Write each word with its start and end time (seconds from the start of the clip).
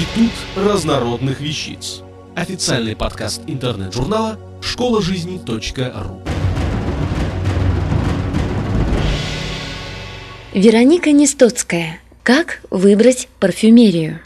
Институт 0.00 0.32
разнородных 0.56 1.40
вещиц. 1.42 2.00
Официальный 2.34 2.96
подкаст 2.96 3.42
интернет-журнала 3.46 4.38
школа 4.62 5.02
жизни.ру. 5.02 6.22
Вероника 10.54 11.12
Нестоцкая. 11.12 12.00
Как 12.22 12.62
выбрать 12.70 13.28
парфюмерию? 13.40 14.20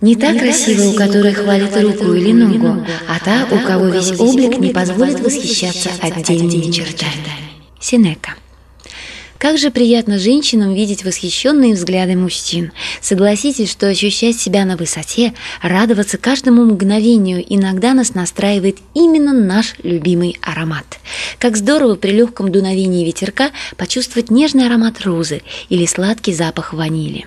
Не 0.00 0.14
та 0.14 0.38
красивая, 0.38 0.90
у 0.90 0.94
которой 0.94 1.32
хвалит 1.32 1.76
руку 1.76 2.12
или 2.12 2.30
ногу, 2.32 2.86
а 3.08 3.18
та, 3.18 3.48
у 3.50 3.66
кого 3.66 3.86
весь 3.86 4.12
облик 4.20 4.58
не 4.58 4.70
позволит 4.70 5.18
восхищаться 5.18 5.90
отдельными 6.00 6.70
чертами. 6.70 7.10
Синека. 7.80 8.34
Как 9.44 9.58
же 9.58 9.70
приятно 9.70 10.18
женщинам 10.18 10.72
видеть 10.72 11.04
восхищенные 11.04 11.74
взгляды 11.74 12.16
мужчин. 12.16 12.72
Согласитесь, 13.02 13.70
что 13.70 13.88
ощущать 13.88 14.40
себя 14.40 14.64
на 14.64 14.78
высоте, 14.78 15.34
радоваться 15.60 16.16
каждому 16.16 16.64
мгновению 16.64 17.44
иногда 17.46 17.92
нас 17.92 18.14
настраивает 18.14 18.78
именно 18.94 19.34
наш 19.34 19.74
любимый 19.82 20.38
аромат. 20.40 20.98
Как 21.38 21.58
здорово 21.58 21.96
при 21.96 22.12
легком 22.12 22.50
дуновении 22.50 23.04
ветерка 23.04 23.50
почувствовать 23.76 24.30
нежный 24.30 24.64
аромат 24.64 25.02
розы 25.02 25.42
или 25.68 25.84
сладкий 25.84 26.32
запах 26.32 26.72
ванили. 26.72 27.26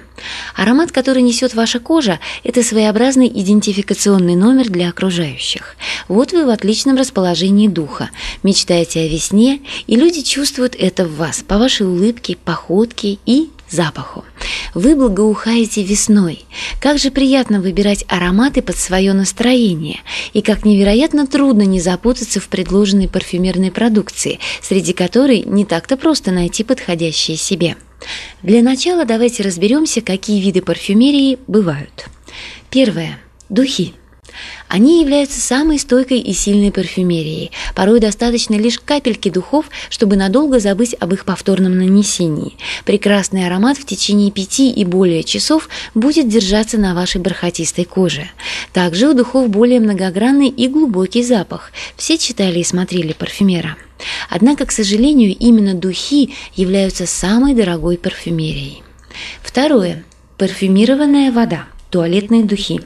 Аромат, 0.55 0.91
который 0.91 1.21
несет 1.21 1.53
ваша 1.53 1.79
кожа, 1.79 2.19
это 2.43 2.63
своеобразный 2.63 3.27
идентификационный 3.27 4.35
номер 4.35 4.69
для 4.69 4.89
окружающих. 4.89 5.75
Вот 6.07 6.31
вы 6.31 6.45
в 6.45 6.49
отличном 6.49 6.97
расположении 6.97 7.67
духа, 7.67 8.09
мечтаете 8.43 9.01
о 9.01 9.07
весне, 9.07 9.61
и 9.85 9.95
люди 9.95 10.21
чувствуют 10.21 10.75
это 10.77 11.05
в 11.05 11.15
вас 11.17 11.43
по 11.47 11.57
вашей 11.57 11.87
улыбке, 11.87 12.35
походке 12.35 13.19
и 13.25 13.49
запаху. 13.69 14.23
Вы 14.73 14.95
благоухаете 14.95 15.83
весной. 15.83 16.45
Как 16.81 16.97
же 16.97 17.11
приятно 17.11 17.61
выбирать 17.61 18.05
ароматы 18.07 18.61
под 18.61 18.77
свое 18.77 19.13
настроение. 19.13 19.99
И 20.33 20.41
как 20.41 20.65
невероятно 20.65 21.27
трудно 21.27 21.63
не 21.63 21.81
запутаться 21.81 22.39
в 22.39 22.47
предложенной 22.47 23.07
парфюмерной 23.07 23.71
продукции, 23.71 24.39
среди 24.61 24.93
которой 24.93 25.43
не 25.43 25.65
так-то 25.65 25.97
просто 25.97 26.31
найти 26.31 26.63
подходящее 26.63 27.37
себе. 27.37 27.75
Для 28.43 28.61
начала 28.61 29.05
давайте 29.05 29.43
разберемся, 29.43 30.01
какие 30.01 30.41
виды 30.41 30.61
парфюмерии 30.61 31.39
бывают. 31.47 32.05
Первое. 32.69 33.19
Духи. 33.49 33.93
Они 34.67 35.01
являются 35.01 35.39
самой 35.39 35.79
стойкой 35.79 36.19
и 36.19 36.33
сильной 36.33 36.71
парфюмерией. 36.71 37.51
Порой 37.75 37.99
достаточно 37.99 38.55
лишь 38.55 38.79
капельки 38.79 39.29
духов, 39.29 39.69
чтобы 39.89 40.15
надолго 40.15 40.59
забыть 40.59 40.95
об 40.99 41.13
их 41.13 41.25
повторном 41.25 41.77
нанесении. 41.77 42.57
Прекрасный 42.85 43.45
аромат 43.45 43.77
в 43.77 43.85
течение 43.85 44.31
пяти 44.31 44.71
и 44.71 44.83
более 44.85 45.23
часов 45.23 45.69
будет 45.93 46.27
держаться 46.27 46.77
на 46.77 46.93
вашей 46.93 47.21
бархатистой 47.21 47.85
коже. 47.85 48.29
Также 48.73 49.07
у 49.09 49.13
духов 49.13 49.49
более 49.49 49.79
многогранный 49.79 50.49
и 50.49 50.67
глубокий 50.67 51.23
запах. 51.23 51.71
Все 51.95 52.17
читали 52.17 52.59
и 52.59 52.63
смотрели 52.63 53.13
парфюмера. 53.13 53.77
Однако, 54.29 54.65
к 54.65 54.71
сожалению, 54.71 55.35
именно 55.37 55.73
духи 55.73 56.33
являются 56.55 57.05
самой 57.05 57.53
дорогой 57.53 57.97
парфюмерией. 57.97 58.83
Второе. 59.41 60.03
Парфюмированная 60.37 61.31
вода. 61.31 61.65
Туалетные 61.89 62.43
духи. 62.43 62.81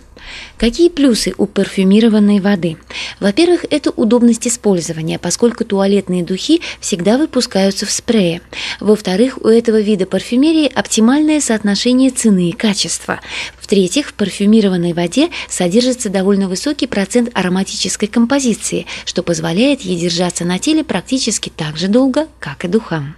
Какие 0.57 0.89
плюсы 0.89 1.33
у 1.37 1.45
парфюмированной 1.45 2.39
воды? 2.39 2.77
Во-первых, 3.19 3.65
это 3.69 3.91
удобность 3.91 4.47
использования, 4.47 5.19
поскольку 5.19 5.65
туалетные 5.65 6.23
духи 6.23 6.61
всегда 6.79 7.17
выпускаются 7.17 7.85
в 7.85 7.91
спрее. 7.91 8.41
Во-вторых, 8.79 9.39
у 9.41 9.47
этого 9.47 9.79
вида 9.81 10.05
парфюмерии 10.05 10.71
оптимальное 10.73 11.41
соотношение 11.41 12.11
цены 12.11 12.49
и 12.49 12.53
качества. 12.53 13.19
В-третьих, 13.59 14.09
в 14.09 14.13
парфюмированной 14.13 14.93
воде 14.93 15.29
содержится 15.49 16.09
довольно 16.09 16.47
высокий 16.47 16.87
процент 16.87 17.29
ароматической 17.33 18.07
композиции, 18.07 18.85
что 19.05 19.23
позволяет 19.23 19.81
ей 19.81 19.99
держаться 19.99 20.45
на 20.45 20.59
теле 20.59 20.83
практически 20.83 21.49
так 21.49 21.77
же 21.77 21.87
долго, 21.87 22.27
как 22.39 22.65
и 22.65 22.67
духам. 22.67 23.15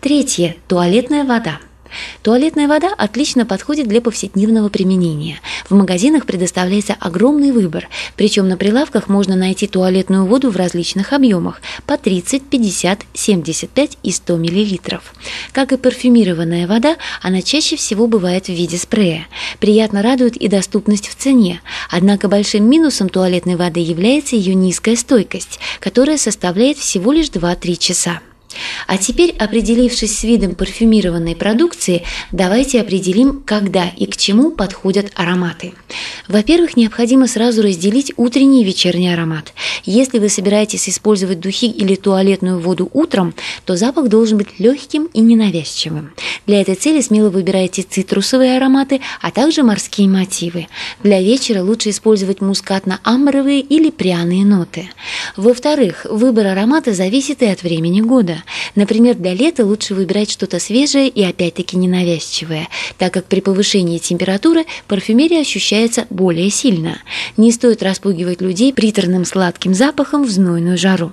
Третье. 0.00 0.56
Туалетная 0.68 1.24
вода. 1.24 1.60
Туалетная 2.22 2.68
вода 2.68 2.92
отлично 2.96 3.46
подходит 3.46 3.88
для 3.88 4.02
повседневного 4.02 4.68
применения. 4.68 5.40
В 5.70 5.74
магазинах 5.74 6.26
предоставляется 6.26 6.94
огромный 7.00 7.50
выбор, 7.50 7.88
причем 8.14 8.46
на 8.46 8.58
прилавках 8.58 9.08
можно 9.08 9.36
найти 9.36 9.66
туалетную 9.66 10.26
воду 10.26 10.50
в 10.50 10.56
различных 10.56 11.14
объемах 11.14 11.62
по 11.86 11.96
30, 11.96 12.42
50, 12.42 13.00
75 13.14 13.98
и 14.02 14.12
100 14.12 14.36
мл. 14.36 15.00
Как 15.52 15.72
и 15.72 15.78
парфюмированная 15.78 16.66
вода, 16.66 16.96
она 17.22 17.40
чаще 17.40 17.76
всего 17.76 18.06
бывает 18.06 18.46
в 18.46 18.50
виде 18.50 18.76
спрея. 18.76 19.26
Приятно 19.58 20.02
радует 20.02 20.36
и 20.36 20.48
доступность 20.48 21.08
в 21.08 21.14
цене. 21.14 21.62
Однако 21.90 22.28
большим 22.28 22.68
минусом 22.68 23.08
туалетной 23.08 23.56
воды 23.56 23.80
является 23.80 24.36
ее 24.36 24.54
низкая 24.54 24.96
стойкость, 24.96 25.58
которая 25.80 26.18
составляет 26.18 26.76
всего 26.76 27.12
лишь 27.12 27.28
2-3 27.28 27.76
часа. 27.76 28.20
А 28.86 28.98
теперь, 28.98 29.30
определившись 29.38 30.18
с 30.18 30.24
видом 30.24 30.54
парфюмированной 30.54 31.36
продукции, 31.36 32.02
давайте 32.32 32.80
определим, 32.80 33.42
когда 33.44 33.88
и 33.88 34.06
к 34.06 34.16
чему 34.16 34.50
подходят 34.50 35.12
ароматы. 35.14 35.72
Во-первых, 36.28 36.76
необходимо 36.76 37.26
сразу 37.26 37.62
разделить 37.62 38.12
утренний 38.16 38.62
и 38.62 38.64
вечерний 38.64 39.12
аромат. 39.12 39.52
Если 39.84 40.18
вы 40.18 40.28
собираетесь 40.28 40.88
использовать 40.88 41.40
духи 41.40 41.66
или 41.66 41.94
туалетную 41.94 42.58
воду 42.58 42.90
утром, 42.92 43.34
то 43.64 43.76
запах 43.76 44.08
должен 44.08 44.38
быть 44.38 44.58
легким 44.58 45.08
и 45.12 45.20
ненавязчивым. 45.20 46.12
Для 46.46 46.60
этой 46.60 46.74
цели 46.74 47.00
смело 47.00 47.30
выбирайте 47.30 47.82
цитрусовые 47.82 48.56
ароматы, 48.56 49.00
а 49.20 49.30
также 49.30 49.62
морские 49.62 50.08
мотивы. 50.08 50.68
Для 51.02 51.20
вечера 51.20 51.62
лучше 51.62 51.90
использовать 51.90 52.40
мускатно-амбровые 52.40 53.60
или 53.60 53.90
пряные 53.90 54.44
ноты. 54.44 54.90
Во-вторых, 55.36 56.06
выбор 56.08 56.48
аромата 56.48 56.92
зависит 56.92 57.42
и 57.42 57.46
от 57.46 57.62
времени 57.62 58.00
года. 58.00 58.42
Например, 58.74 59.14
для 59.14 59.34
лета 59.34 59.64
лучше 59.64 59.94
выбирать 59.94 60.30
что-то 60.30 60.58
свежее 60.58 61.08
и 61.08 61.22
опять-таки 61.22 61.76
ненавязчивое, 61.76 62.68
так 62.98 63.12
как 63.12 63.26
при 63.26 63.40
повышении 63.40 63.98
температуры 63.98 64.64
парфюмерия 64.86 65.40
ощущается 65.40 66.06
более 66.10 66.50
сильно. 66.50 66.98
Не 67.36 67.52
стоит 67.52 67.82
распугивать 67.82 68.40
людей 68.40 68.72
приторным 68.72 69.24
сладким 69.24 69.74
запахом 69.74 70.24
в 70.24 70.30
знойную 70.30 70.78
жару. 70.78 71.12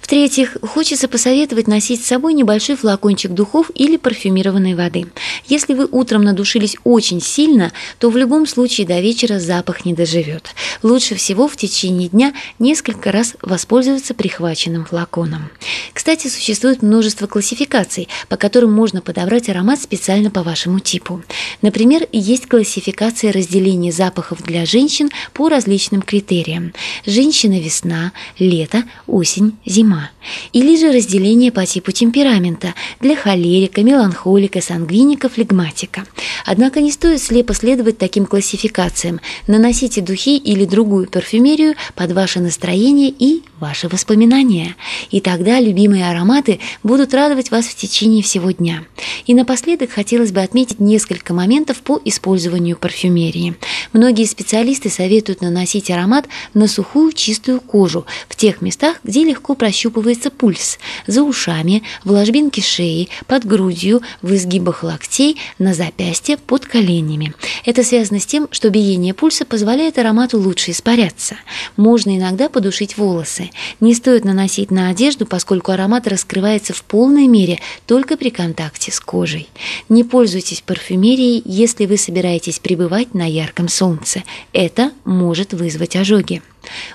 В-третьих, 0.00 0.56
хочется 0.62 1.08
посоветовать 1.08 1.68
носить 1.68 2.02
с 2.04 2.08
собой 2.08 2.34
небольшой 2.34 2.76
флакончик 2.76 3.32
духов 3.32 3.70
или 3.74 3.96
парфюмированной 3.96 4.74
воды. 4.74 5.06
Если 5.46 5.74
вы 5.74 5.86
утром 5.90 6.22
надушились 6.22 6.76
очень 6.84 7.20
сильно, 7.20 7.72
то 7.98 8.10
в 8.10 8.16
любом 8.16 8.46
случае 8.46 8.86
до 8.86 9.00
вечера 9.00 9.38
запах 9.38 9.84
не 9.84 9.94
доживет. 9.94 10.54
Лучше 10.82 11.14
всего 11.14 11.48
в 11.48 11.56
течение 11.56 12.08
дня 12.08 12.34
несколько 12.58 13.12
раз 13.12 13.34
воспользоваться 13.42 14.14
прихваченным 14.14 14.84
флаконом. 14.84 15.50
Кстати, 15.92 16.28
существует 16.28 16.82
множество 16.82 17.26
классификаций, 17.26 18.08
по 18.28 18.36
которым 18.36 18.72
можно 18.72 19.00
подобрать 19.00 19.48
аромат 19.48 19.80
специально 19.80 20.30
по 20.30 20.42
вашему 20.42 20.80
типу. 20.80 21.22
Например, 21.62 22.06
есть 22.12 22.46
классификация 22.46 23.32
разделения 23.32 23.92
запахов 23.92 24.42
для 24.42 24.64
женщин 24.66 25.10
по 25.32 25.48
различным 25.48 26.02
критериям. 26.02 26.72
Женщина-весна, 27.06 28.12
лето, 28.38 28.84
осень, 29.06 29.56
зима. 29.66 30.10
Или 30.52 30.76
же 30.76 30.92
разделение 30.92 31.52
по 31.52 31.64
типу 31.66 31.92
темперамента 31.92 32.74
для 33.00 33.16
холерика, 33.16 33.82
меланхолика, 33.82 34.60
сангвиника, 34.60 35.28
флегматика. 35.28 36.04
Однако 36.46 36.80
не 36.80 36.90
стоит 36.90 37.22
слепо 37.22 37.54
следовать 37.54 37.98
таким 37.98 38.26
классификациям. 38.26 39.20
Наносите 39.46 40.00
духи 40.00 40.36
или 40.36 40.64
другую 40.64 41.08
парфюмерию 41.08 41.74
под 41.94 42.12
ваше 42.12 42.40
настроение 42.40 43.10
и 43.16 43.42
ваши 43.58 43.88
воспоминания. 43.88 44.76
И 45.10 45.20
тогда 45.20 45.60
любимые 45.60 46.08
ароматы 46.08 46.60
будут 46.82 47.14
радовать 47.14 47.50
вас 47.50 47.66
в 47.66 47.76
течение 47.76 48.22
всего 48.22 48.50
дня. 48.50 48.84
И 49.26 49.34
напоследок 49.34 49.90
хотелось 49.90 50.32
бы 50.32 50.40
отметить 50.40 50.80
несколько 50.80 51.34
моментов 51.34 51.82
по 51.82 52.00
использованию 52.04 52.76
парфюмерии. 52.76 53.54
Многие 53.92 54.24
специалисты 54.24 54.88
советуют 54.88 55.42
наносить 55.42 55.90
аромат 55.90 56.26
на 56.54 56.66
сухую 56.66 57.12
чистую 57.12 57.60
кожу 57.60 58.06
в 58.28 58.36
тех 58.36 58.62
местах, 58.62 59.00
где 59.04 59.24
легко 59.24 59.49
прощупывается 59.54 60.30
пульс, 60.30 60.78
за 61.06 61.22
ушами, 61.22 61.82
в 62.04 62.10
ложбинке 62.10 62.62
шеи, 62.62 63.08
под 63.26 63.44
грудью, 63.44 64.02
в 64.22 64.34
изгибах 64.34 64.82
локтей, 64.82 65.36
на 65.58 65.74
запястье, 65.74 66.36
под 66.36 66.66
коленями. 66.66 67.34
Это 67.64 67.82
связано 67.82 68.20
с 68.20 68.26
тем, 68.26 68.48
что 68.50 68.70
биение 68.70 69.14
пульса 69.14 69.44
позволяет 69.44 69.98
аромату 69.98 70.38
лучше 70.38 70.70
испаряться. 70.70 71.36
Можно 71.76 72.16
иногда 72.16 72.48
подушить 72.48 72.96
волосы. 72.96 73.50
Не 73.80 73.94
стоит 73.94 74.24
наносить 74.24 74.70
на 74.70 74.88
одежду, 74.88 75.26
поскольку 75.26 75.72
аромат 75.72 76.06
раскрывается 76.06 76.72
в 76.72 76.82
полной 76.82 77.26
мере 77.26 77.60
только 77.86 78.16
при 78.16 78.30
контакте 78.30 78.92
с 78.92 79.00
кожей. 79.00 79.48
Не 79.88 80.04
пользуйтесь 80.04 80.62
парфюмерией, 80.62 81.42
если 81.44 81.86
вы 81.86 81.96
собираетесь 81.96 82.58
пребывать 82.58 83.14
на 83.14 83.28
ярком 83.28 83.68
солнце. 83.68 84.22
Это 84.52 84.92
может 85.04 85.52
вызвать 85.52 85.96
ожоги. 85.96 86.42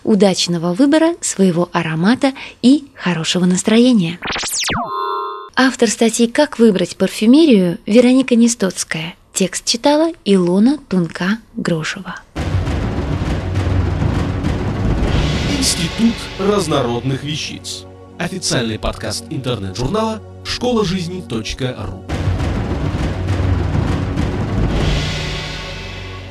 Удачного 0.03 0.74
выбора 0.74 1.15
своего 1.21 1.69
аромата 1.71 2.33
и 2.62 2.86
хорошего 2.95 3.45
настроения. 3.45 4.19
Автор 5.56 5.89
статьи 5.89 6.27
«Как 6.27 6.59
выбрать 6.59 6.97
парфюмерию» 6.97 7.77
Вероника 7.86 8.36
Нестоцкая– 8.36 9.15
Текст 9.36 9.65
читала 9.65 10.13
Илона 10.24 10.77
Тунка-Грошева. 10.88 12.21
Институт 15.59 16.15
разнородных 16.39 17.21
вещиц. 17.25 17.83
Официальный 18.18 18.80
подкаст 18.80 19.25
интернет-журнала 19.30 20.21
школа 20.45 20.86
жизни.ру. 20.86 22.06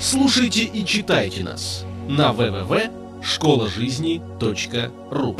Слушайте 0.00 0.64
и 0.64 0.86
читайте 0.86 1.44
нас 1.44 1.84
на 2.08 2.32
www.школажизни.ру. 3.24 5.36